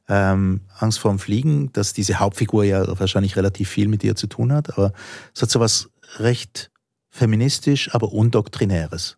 [0.07, 4.53] ähm, Angst vorm Fliegen, dass diese Hauptfigur ja wahrscheinlich relativ viel mit ihr zu tun
[4.53, 4.93] hat, aber
[5.35, 6.71] es hat so was recht
[7.09, 9.17] feministisch, aber undoktrinäres.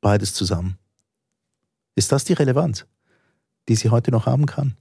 [0.00, 0.78] Beides zusammen.
[1.94, 2.86] Ist das die Relevanz?
[3.68, 4.76] Die sie heute noch haben kann?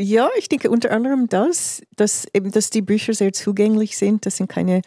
[0.00, 4.26] Ja, ich denke unter anderem das, dass eben, dass die Bücher sehr zugänglich sind.
[4.26, 4.82] Das sind keine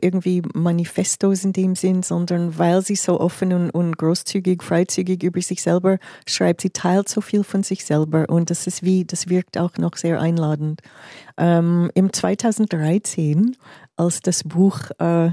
[0.00, 5.40] irgendwie Manifestos in dem Sinn, sondern weil sie so offen und, und großzügig, freizügig über
[5.42, 9.28] sich selber schreibt, sie teilt so viel von sich selber und das ist wie, das
[9.28, 10.80] wirkt auch noch sehr einladend.
[11.36, 13.56] Ähm, Im 2013,
[13.96, 15.30] als das Buch äh,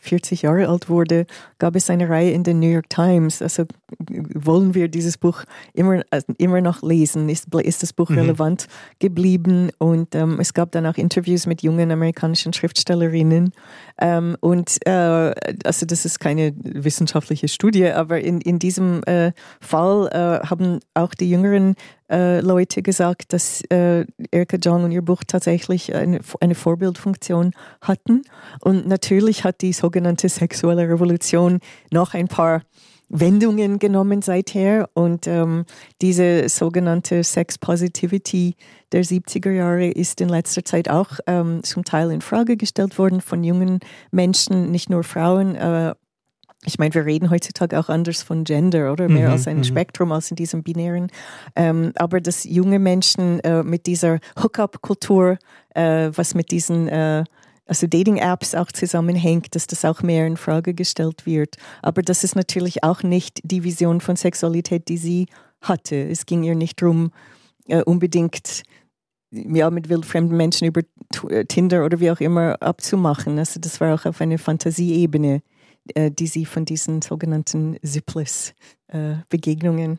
[0.00, 1.26] 40 Jahre alt wurde,
[1.58, 3.42] gab es eine Reihe in den New York Times.
[3.42, 3.64] Also
[4.08, 7.28] wollen wir dieses Buch immer, also immer noch lesen?
[7.28, 8.18] Ist, ist das Buch mhm.
[8.18, 8.66] relevant
[8.98, 9.70] geblieben?
[9.78, 13.52] Und ähm, es gab dann auch Interviews mit jungen amerikanischen Schriftstellerinnen.
[14.00, 15.32] Ähm, und äh,
[15.64, 21.14] also das ist keine wissenschaftliche Studie, aber in, in diesem äh, Fall äh, haben auch
[21.14, 21.74] die jüngeren
[22.10, 28.22] äh, Leute gesagt, dass äh, Erika Jong und ihr Buch tatsächlich eine, eine Vorbildfunktion hatten.
[28.60, 32.62] Und natürlich hat die sogenannte sexuelle Revolution noch ein paar
[33.10, 35.64] Wendungen genommen seither und ähm,
[36.00, 38.54] diese sogenannte Sex Positivity
[38.92, 43.20] der 70er Jahre ist in letzter Zeit auch ähm, zum Teil in Frage gestellt worden
[43.20, 43.80] von jungen
[44.12, 45.94] Menschen, nicht nur Frauen, äh,
[46.64, 49.08] ich meine, wir reden heutzutage auch anders von Gender, oder?
[49.08, 49.64] Mehr mhm, als ein mhm.
[49.64, 51.10] Spektrum als in diesem binären.
[51.56, 55.38] Ähm, aber dass junge Menschen äh, mit dieser Hookup-Kultur,
[55.74, 57.24] äh, was mit diesen äh,
[57.70, 61.56] also Dating-Apps auch zusammenhängt, dass das auch mehr in Frage gestellt wird.
[61.82, 65.26] Aber das ist natürlich auch nicht die Vision von Sexualität, die sie
[65.62, 65.96] hatte.
[65.96, 67.12] Es ging ihr nicht darum,
[67.68, 68.64] äh, unbedingt
[69.30, 70.82] ja, mit wildfremden Menschen über
[71.28, 73.38] äh, Tinder oder wie auch immer abzumachen.
[73.38, 75.40] Also das war auch auf einer Fantasieebene
[75.94, 79.98] die sie von diesen sogenannten Zipless-Begegnungen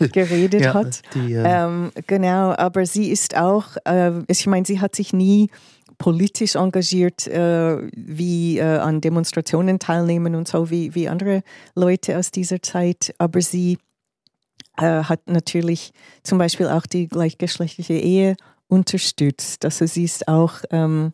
[0.00, 1.02] äh, geredet ja, hat.
[1.14, 5.50] Die, äh ähm, genau, aber sie ist auch, äh, ich meine, sie hat sich nie
[5.98, 11.42] politisch engagiert, äh, wie äh, an Demonstrationen teilnehmen und so wie, wie andere
[11.74, 13.78] Leute aus dieser Zeit, aber sie
[14.78, 18.36] hat natürlich zum Beispiel auch die gleichgeschlechtliche Ehe
[18.68, 19.66] unterstützt.
[19.66, 21.12] Also sie ist auch ähm,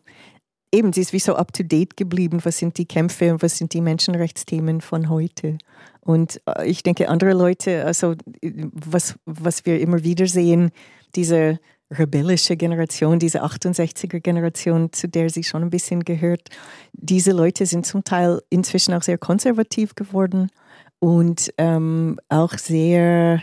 [0.71, 2.39] eben, sie ist wie so up to date geblieben.
[2.43, 5.57] Was sind die Kämpfe und was sind die Menschenrechtsthemen von heute?
[6.01, 10.71] Und äh, ich denke, andere Leute, also was, was wir immer wieder sehen,
[11.15, 11.59] diese
[11.91, 16.49] rebellische Generation, diese 68er Generation, zu der sie schon ein bisschen gehört,
[16.93, 20.51] diese Leute sind zum Teil inzwischen auch sehr konservativ geworden
[20.99, 23.41] und ähm, auch sehr,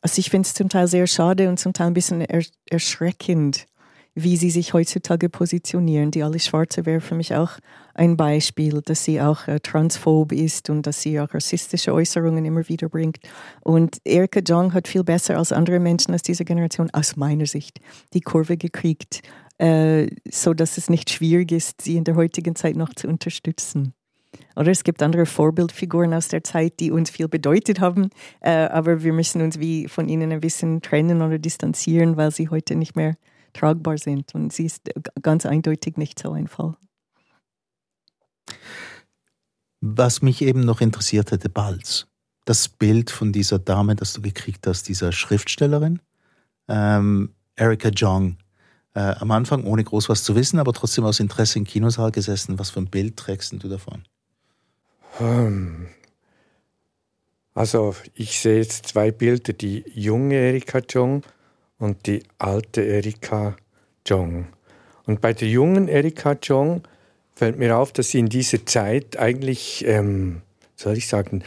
[0.00, 2.24] also ich finde es zum Teil sehr schade und zum Teil ein bisschen
[2.70, 3.66] erschreckend,
[4.16, 6.10] wie sie sich heutzutage positionieren.
[6.10, 7.50] Die Alice Schwarze wäre für mich auch
[7.94, 12.66] ein Beispiel, dass sie auch äh, transphob ist und dass sie auch rassistische Äußerungen immer
[12.68, 13.18] wieder bringt.
[13.60, 17.78] Und Erika Jong hat viel besser als andere Menschen aus dieser Generation, aus meiner Sicht,
[18.14, 19.20] die Kurve gekriegt,
[19.58, 23.92] äh, so dass es nicht schwierig ist, sie in der heutigen Zeit noch zu unterstützen.
[24.56, 28.08] Oder es gibt andere Vorbildfiguren aus der Zeit, die uns viel bedeutet haben,
[28.40, 32.48] äh, aber wir müssen uns wie von ihnen ein bisschen trennen oder distanzieren, weil sie
[32.48, 33.16] heute nicht mehr
[33.58, 34.34] tragbar sind.
[34.34, 34.90] Und sie ist
[35.22, 36.76] ganz eindeutig nicht so ein Fall.
[39.80, 42.06] Was mich eben noch interessiert hätte, Balz.
[42.44, 46.00] Das Bild von dieser Dame, das du gekriegt hast, dieser Schriftstellerin,
[46.68, 48.38] ähm, Erika Jong.
[48.94, 52.58] Äh, am Anfang ohne groß was zu wissen, aber trotzdem aus Interesse im Kinosaal gesessen.
[52.58, 54.04] Was für ein Bild trägst du davon?
[55.20, 55.88] Ähm,
[57.54, 61.22] also ich sehe jetzt zwei Bilder, die junge Erika Jong
[61.78, 63.56] und die alte Erika
[64.06, 64.46] Jong.
[65.04, 66.82] Und bei der jungen Erika Jong
[67.34, 70.42] fällt mir auf, dass sie in dieser Zeit eigentlich, ähm,
[70.74, 71.44] soll ich sagen,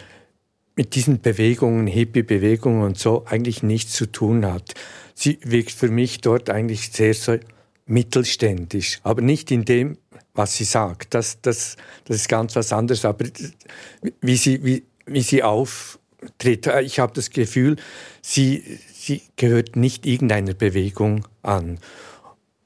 [0.75, 4.75] mit diesen Bewegungen, Hippie-Bewegungen und so eigentlich nichts zu tun hat.
[5.13, 7.37] Sie wirkt für mich dort eigentlich sehr so
[7.85, 9.97] mittelständisch, aber nicht in dem,
[10.33, 11.13] was sie sagt.
[11.13, 13.03] Das, das, das ist ganz was anderes.
[13.03, 13.25] Aber
[14.21, 15.43] wie sie, wie, wie sie
[16.23, 17.77] auftritt, ich habe das Gefühl,
[18.21, 21.79] sie, sie gehört nicht irgendeiner Bewegung an.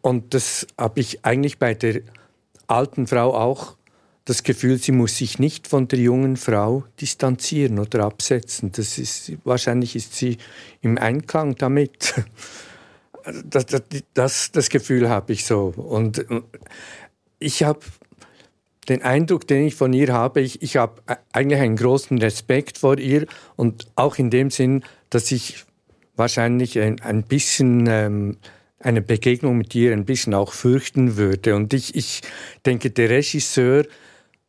[0.01, 2.01] Und das habe ich eigentlich bei der
[2.67, 3.77] alten Frau auch
[4.25, 8.71] das Gefühl, sie muss sich nicht von der jungen Frau distanzieren oder absetzen.
[8.71, 10.37] Das ist, wahrscheinlich ist sie
[10.81, 12.13] im Einklang damit.
[13.45, 13.65] Das,
[14.13, 15.67] das, das Gefühl habe ich so.
[15.77, 16.25] Und
[17.39, 17.79] ich habe
[18.89, 22.97] den Eindruck, den ich von ihr habe, ich, ich habe eigentlich einen großen Respekt vor
[22.97, 25.65] ihr und auch in dem Sinn, dass ich
[26.15, 28.37] wahrscheinlich ein, ein bisschen ähm,
[28.79, 31.55] eine Begegnung mit ihr ein bisschen auch fürchten würde.
[31.55, 32.21] Und ich, ich
[32.65, 33.85] denke, der Regisseur,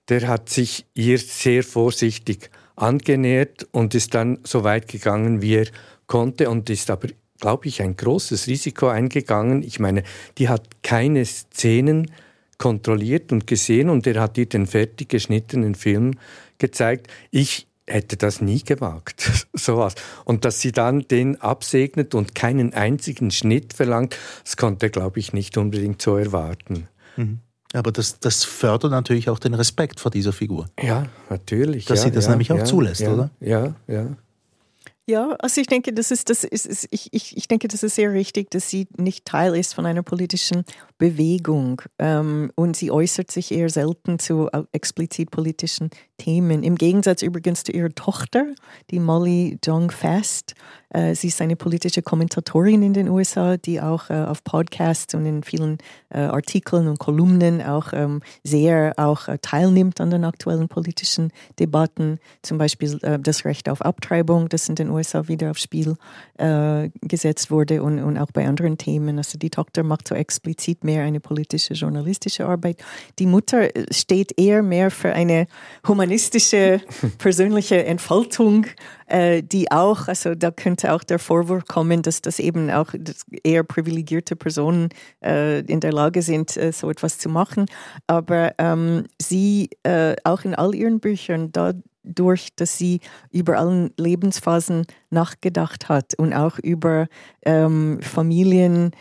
[0.09, 5.67] der hat sich ihr sehr vorsichtig angenähert und ist dann so weit gegangen, wie er
[6.07, 7.09] konnte und ist aber,
[7.41, 9.63] glaube ich, ein großes Risiko eingegangen.
[9.63, 10.03] Ich meine,
[10.39, 12.11] die hat keine Szenen
[12.65, 16.13] kontrolliert und gesehen und er hat ihr den fertig geschnittenen Film
[16.57, 17.09] gezeigt.
[17.31, 19.97] Ich hätte das nie gewagt, sowas.
[20.25, 25.35] Und dass sie dann den absegnet und keinen einzigen Schnitt verlangt, das konnte, glaube ich,
[25.35, 26.89] nicht unbedingt so erwarten.
[27.19, 27.41] Mhm.
[27.75, 30.71] Aber das, das fördert natürlich auch den Respekt vor dieser Figur.
[30.81, 31.85] Ja, natürlich.
[31.85, 33.31] Dass ja, sie das ja, nämlich auch ja, zulässt, oder?
[33.41, 34.17] Ja, ja.
[35.07, 37.97] Ja, also ich denke, das ist, das ist, ist ich, ich, ich denke, das ist
[37.97, 40.65] sehr richtig, dass sie nicht Teil ist von einer politischen
[40.99, 46.63] Bewegung ähm, und sie äußert sich eher selten zu explizit politischen Themen.
[46.63, 48.47] Im Gegensatz übrigens zu ihrer Tochter,
[48.91, 50.55] die Molly Jong Fast.
[50.91, 55.27] Äh, sie ist eine politische Kommentatorin in den USA, die auch äh, auf Podcasts und
[55.27, 55.79] in vielen
[56.11, 62.19] äh, Artikeln und Kolumnen auch ähm, sehr auch äh, teilnimmt an den aktuellen politischen Debatten.
[62.43, 65.97] Zum Beispiel äh, das Recht auf Abtreibung, das in den USA wieder aufs Spiel
[66.39, 69.19] äh, gesetzt wurde und, und auch bei anderen Themen.
[69.19, 72.83] Also die Tochter macht so explizit mehr eine politische, journalistische Arbeit.
[73.19, 75.47] Die Mutter steht eher mehr für eine
[75.87, 76.81] humanistische,
[77.19, 78.67] persönliche Entfaltung,
[79.07, 82.95] äh, die auch, also da könnte auch der Vorwurf kommen, dass das eben auch
[83.43, 84.91] eher privilegierte Personen
[85.23, 87.67] äh, in der Lage sind, äh, so etwas zu machen.
[88.07, 91.73] Aber ähm, sie äh, auch in all ihren Büchern, da
[92.05, 97.07] durch, dass sie über allen Lebensphasen nachgedacht hat und auch über
[97.45, 98.93] ähm, Familienbeziehungen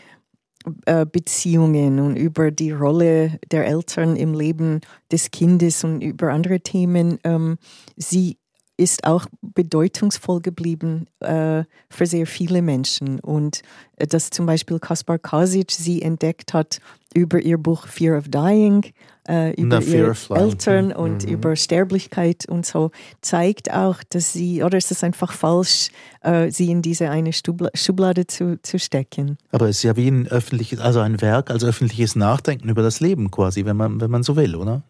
[0.86, 7.19] äh, und über die Rolle der Eltern im Leben des Kindes und über andere Themen.
[7.23, 7.58] Ähm,
[7.95, 8.38] sie
[8.78, 13.19] ist auch bedeutungsvoll geblieben äh, für sehr viele Menschen.
[13.19, 13.62] Und
[13.97, 16.80] äh, dass zum Beispiel Kaspar Kasic sie entdeckt hat
[17.13, 18.86] über ihr Buch Fear of Dying,
[19.27, 21.31] äh, über ihre Eltern und mhm.
[21.31, 25.89] über Sterblichkeit und so, zeigt auch, dass sie, oder ist es einfach falsch,
[26.21, 29.38] äh, sie in diese eine Stubla Schublade zu, zu stecken.
[29.51, 32.99] Aber es ist ja wie ein öffentliches, also ein Werk als öffentliches Nachdenken über das
[32.99, 34.83] Leben quasi, wenn man, wenn man so will, oder?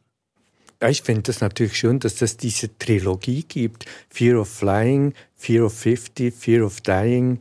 [0.83, 3.85] Ja, ich finde das natürlich schön, dass es diese Trilogie gibt.
[4.09, 7.39] Fear of Flying, Fear of 50, Fear of Dying.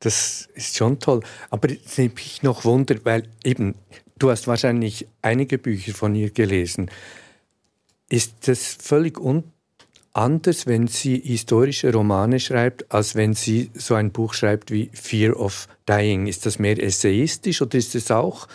[0.00, 1.20] Das ist schon toll.
[1.50, 3.76] Aber es nimmt mich noch Wunder, weil eben,
[4.22, 6.90] du hast wahrscheinlich einige Bücher von ihr gelesen.
[8.08, 9.18] Ist das völlig
[10.12, 15.38] anders, wenn sie historische Romane schreibt, als wenn sie so ein Buch schreibt wie Fear
[15.38, 16.28] of Dying?
[16.28, 18.46] Ist das mehr essayistisch oder ist es auch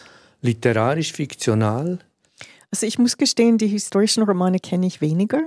[0.42, 2.00] literarisch fiktional?
[2.72, 5.42] Also ich muss gestehen, die historischen Romane kenne ich weniger.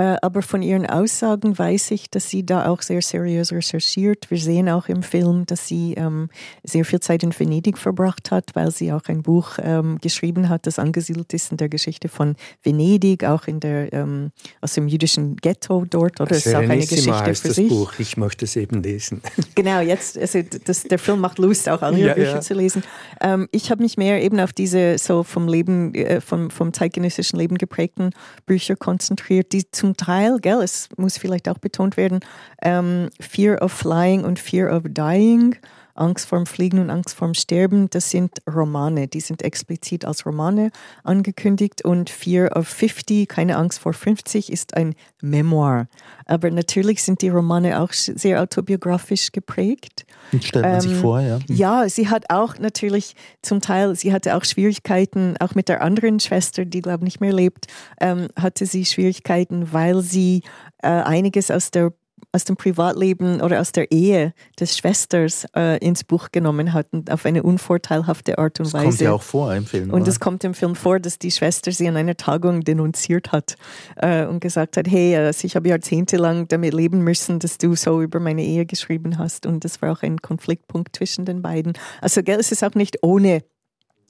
[0.00, 4.30] Äh, aber von ihren Aussagen weiß ich, dass sie da auch sehr seriös recherchiert.
[4.30, 6.30] Wir sehen auch im Film, dass sie ähm,
[6.64, 10.66] sehr viel Zeit in Venedig verbracht hat, weil sie auch ein Buch ähm, geschrieben hat,
[10.66, 14.30] das angesiedelt ist in der Geschichte von Venedig, auch in der, ähm,
[14.62, 16.18] aus dem jüdischen Ghetto dort.
[16.18, 17.68] Oder es ist auch eine Geschichte für das sich.
[17.68, 17.92] Buch.
[17.98, 19.20] Ich möchte es eben lesen.
[19.54, 22.40] Genau, jetzt, also das, der Film macht Lust, auch alle ja, Bücher ja.
[22.40, 22.82] zu lesen.
[23.20, 27.38] Ähm, ich habe mich mehr eben auf diese so vom Leben, äh, vom, vom zeitgenössischen
[27.38, 28.10] Leben geprägten
[28.46, 32.20] Bücher konzentriert, die zum Teil, gell, es muss vielleicht auch betont werden,
[32.62, 35.56] ähm, Fear of Flying und Fear of Dying,
[36.00, 40.70] Angst vorm Fliegen und Angst vorm Sterben, das sind Romane, die sind explizit als Romane
[41.04, 45.88] angekündigt und Fear of 50, keine Angst vor 50, ist ein Memoir.
[46.26, 50.06] Aber natürlich sind die Romane auch sehr autobiografisch geprägt.
[50.32, 51.38] Das stellt man ähm, sich vor, ja.
[51.38, 51.56] Hm.
[51.56, 56.20] Ja, sie hat auch natürlich zum Teil, sie hatte auch Schwierigkeiten, auch mit der anderen
[56.20, 57.66] Schwester, die glaube ich nicht mehr lebt,
[58.00, 60.42] ähm, hatte sie Schwierigkeiten, weil sie
[60.82, 61.92] äh, einiges aus der
[62.32, 67.26] aus dem Privatleben oder aus der Ehe des Schwesters äh, ins Buch genommen hatten, auf
[67.26, 68.86] eine unvorteilhafte Art und das Weise.
[68.86, 69.90] Das kommt ja auch vor im Film.
[69.90, 73.56] Und es kommt im Film vor, dass die Schwester sie an einer Tagung denunziert hat
[73.96, 78.00] äh, und gesagt hat, hey, also ich habe jahrzehntelang damit leben müssen, dass du so
[78.00, 79.46] über meine Ehe geschrieben hast.
[79.46, 81.72] Und das war auch ein Konfliktpunkt zwischen den beiden.
[82.00, 83.42] Also gell, es ist auch nicht ohne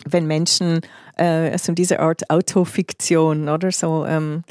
[0.06, 0.80] wenn Menschen,
[1.16, 4.44] äh, also diese Art Autofiktion oder so, ähm,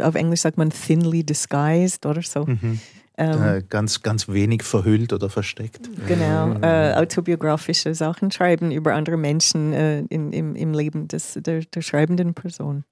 [0.00, 2.80] auf Englisch sagt man thinly disguised oder so, mhm.
[3.18, 5.88] Ähm, äh, ganz, ganz wenig verhüllt oder versteckt.
[6.06, 11.60] Genau, äh, autobiografische Sachen schreiben über andere Menschen äh, in, im, im Leben des, der,
[11.60, 12.84] der schreibenden Person.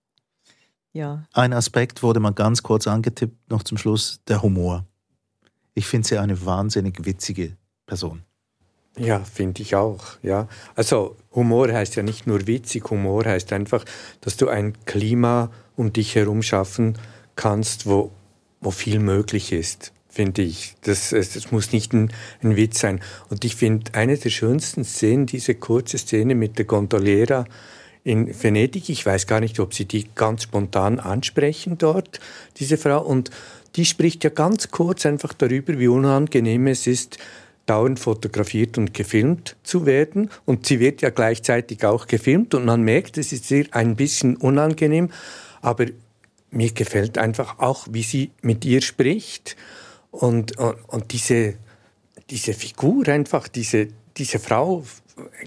[0.93, 1.25] Ja.
[1.33, 4.87] Ein Aspekt wurde mal ganz kurz angetippt, noch zum Schluss, der Humor.
[5.75, 8.23] Ich finde sie eine wahnsinnig witzige Person.
[8.97, 10.05] Ja, finde ich auch.
[10.23, 10.49] Ja.
[10.75, 13.85] Also Humor heißt ja nicht nur witzig, Humor heißt einfach,
[14.23, 16.97] dass du ein Klima um dich herum schaffen
[17.35, 18.13] kannst, wo,
[18.61, 20.77] wo viel möglich ist finde ich.
[20.83, 23.01] Das, das muss nicht ein, ein Witz sein.
[23.29, 27.45] Und ich finde eine der schönsten Szenen, diese kurze Szene mit der Gondoliera
[28.05, 28.89] in Venedig.
[28.89, 32.21] Ich weiß gar nicht, ob sie die ganz spontan ansprechen dort,
[32.59, 33.03] diese Frau.
[33.03, 33.31] Und
[33.77, 37.19] die spricht ja ganz kurz einfach darüber, wie unangenehm es ist,
[37.67, 40.31] dauernd fotografiert und gefilmt zu werden.
[40.45, 44.37] Und sie wird ja gleichzeitig auch gefilmt und man merkt, es ist ihr ein bisschen
[44.37, 45.11] unangenehm.
[45.61, 45.87] Aber
[46.51, 49.57] mir gefällt einfach auch, wie sie mit ihr spricht
[50.21, 51.55] und, und, und diese,
[52.31, 54.85] diese Figur einfach, diese, diese Frau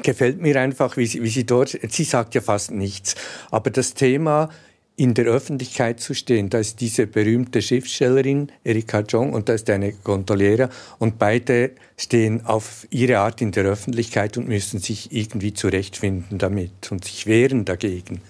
[0.03, 3.15] gefällt mir einfach, wie sie, wie sie dort, sie sagt ja fast nichts,
[3.51, 4.49] aber das Thema
[4.95, 6.49] in der Öffentlichkeit zu stehen.
[6.49, 12.45] Da ist diese berühmte Schriftstellerin Erika Jong und da ist eine Gondoliera und beide stehen
[12.45, 17.63] auf ihre Art in der Öffentlichkeit und müssen sich irgendwie zurechtfinden damit und sich wehren
[17.63, 18.22] dagegen.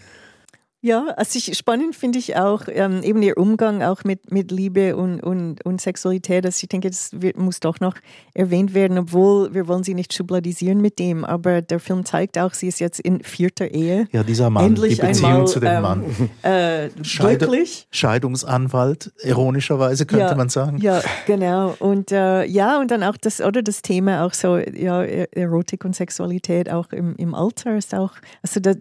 [0.82, 4.96] Ja, also ich, spannend finde ich auch ähm, eben ihr Umgang auch mit, mit Liebe
[4.96, 6.46] und, und, und Sexualität.
[6.46, 7.96] Also ich denke, das wird, muss doch noch
[8.36, 11.26] erwähnt werden, obwohl wir wollen sie nicht schubladisieren mit dem.
[11.26, 14.08] Aber der Film zeigt auch, sie ist jetzt in vierter Ehe.
[14.12, 16.04] Ja, dieser Mann, Endlich die Beziehung einmal, zu dem ähm, Mann.
[16.44, 17.88] Äh, Scheide- glücklich.
[17.90, 20.78] Scheidungsanwalt, ironischerweise könnte Ja, man sagen.
[20.78, 21.76] Ja, genau.
[21.80, 25.86] Und äh, ja, und dann auch das, oder das Thema auch so, ja, E- Erotik
[25.86, 28.12] und Sexualität auch im, im Alter ist auch,
[28.44, 28.78] also das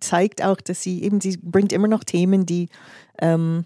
[0.00, 2.68] zeigt auch, dass sie eben, sie bringt immer noch Themen, die,
[3.20, 3.64] ähm,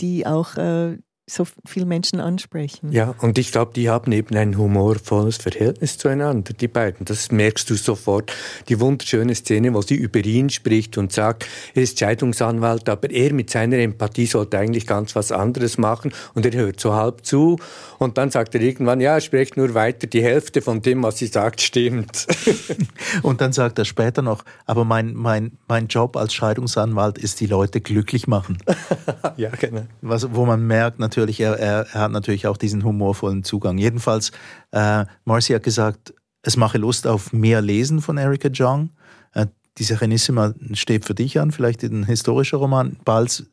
[0.00, 0.98] die auch äh,
[1.32, 2.92] so viele Menschen ansprechen.
[2.92, 7.06] Ja, und ich glaube, die haben eben ein humorvolles Verhältnis zueinander, die beiden.
[7.06, 8.32] Das merkst du sofort.
[8.68, 13.32] Die wunderschöne Szene, wo sie über ihn spricht und sagt, er ist Scheidungsanwalt, aber er
[13.32, 17.58] mit seiner Empathie sollte eigentlich ganz was anderes machen und er hört so halb zu
[17.98, 21.26] und dann sagt er irgendwann, ja, sprecht nur weiter, die Hälfte von dem, was sie
[21.26, 22.26] sagt, stimmt.
[23.22, 27.46] Und dann sagt er später noch, aber mein, mein, mein Job als Scheidungsanwalt ist, die
[27.46, 28.58] Leute glücklich machen.
[29.36, 29.82] ja, genau.
[30.00, 33.78] Was, wo man merkt, natürlich, er, er, er hat natürlich auch diesen humorvollen Zugang.
[33.78, 34.32] Jedenfalls,
[34.72, 38.90] äh, Marcy hat gesagt, es mache Lust auf mehr Lesen von Erika Jong.
[39.34, 39.46] Äh,
[39.78, 43.46] die Serenissima steht für dich an, vielleicht ein historischer Roman, bald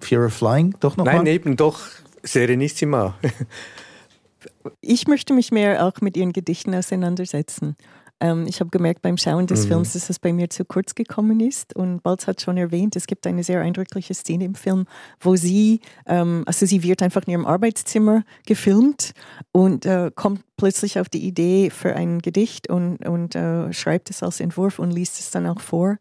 [0.00, 1.16] Fear of Flying, doch nochmal?
[1.16, 1.80] Nein, eben doch
[2.22, 3.14] Serenissima.
[4.80, 7.76] Ich möchte mich mehr auch mit ihren Gedichten auseinandersetzen.
[8.20, 9.68] Ähm, ich habe gemerkt beim Schauen des Mhm.
[9.68, 11.74] Films, dass es bei mir zu kurz gekommen ist.
[11.74, 14.86] Und Balz hat schon erwähnt, es gibt eine sehr eindrückliche Szene im Film,
[15.20, 19.12] wo sie, ähm, also sie wird einfach in ihrem Arbeitszimmer gefilmt
[19.52, 24.22] und äh, kommt plötzlich auf die Idee für ein Gedicht und, und äh, schreibt es
[24.22, 25.96] als Entwurf und liest es dann auch vor.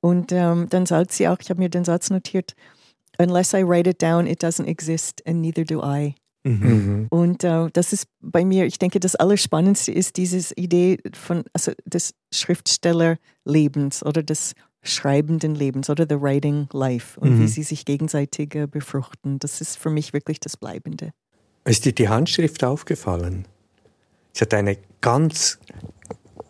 [0.00, 2.54] Und ähm, dann sagt sie auch, ich habe mir den Satz notiert,
[3.16, 6.16] Unless I write it down, it doesn't exist and neither do I.
[6.44, 7.06] Mhm.
[7.08, 11.72] Und äh, das ist bei mir, ich denke, das Allerspannendste ist diese Idee von, also
[11.86, 17.40] des Schriftstellerlebens oder des schreibenden Lebens oder the writing life und Mhm.
[17.40, 19.38] wie sie sich gegenseitig äh, befruchten.
[19.38, 21.12] Das ist für mich wirklich das Bleibende.
[21.64, 23.46] Ist dir die Handschrift aufgefallen?
[24.34, 25.58] Sie hat eine ganz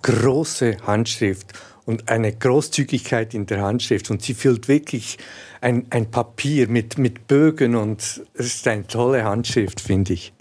[0.03, 1.53] große Handschrift
[1.87, 5.19] und eine Großzügigkeit in der Handschrift und sie füllt wirklich
[5.61, 10.33] ein, ein Papier mit, mit Bögen und es ist eine tolle Handschrift, finde ich.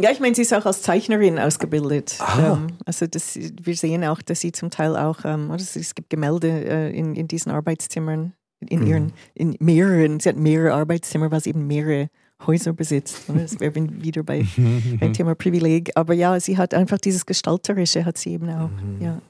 [0.00, 2.16] Ja, ich meine, sie ist auch als Zeichnerin ausgebildet.
[2.18, 2.54] Ah.
[2.54, 6.08] Ähm, also das, wir sehen auch, dass sie zum Teil auch, ähm, oder es, gibt
[6.08, 8.32] Gemälde äh, in, in diesen Arbeitszimmern,
[8.68, 8.86] in Mhm.
[8.86, 12.08] ihren, in mehreren, sie hat mehrere Arbeitszimmer, weil sie eben mehrere
[12.46, 13.28] Häuser besitzt.
[13.28, 13.40] Oder?
[13.40, 14.46] Das wäre wieder bei,
[15.00, 15.90] beim Thema Privileg.
[15.94, 18.70] Aber ja, sie hat einfach dieses Gestalterische, hat sie eben auch.
[18.70, 19.00] Mhm.
[19.00, 19.20] Ja.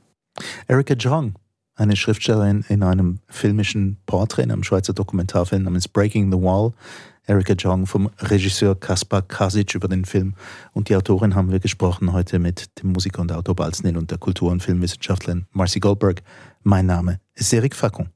[0.67, 1.35] Erika Jong,
[1.75, 6.73] eine Schriftstellerin in einem filmischen Porträt, in einem Schweizer Dokumentarfilm namens Breaking the Wall.
[7.27, 10.35] Erika Jong vom Regisseur Kaspar Kasic über den Film.
[10.73, 14.19] Und die Autorin haben wir gesprochen heute mit dem Musiker und Autor Balznil und der
[14.19, 16.23] Kultur- und Filmwissenschaftlerin Marcy Goldberg.
[16.63, 18.09] Mein Name ist Eric Facon.